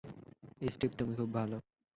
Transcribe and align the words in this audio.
Steve, 0.71 0.91
তুমি 0.97 1.13
খুব 1.15 1.29
ভালো। 1.33 1.57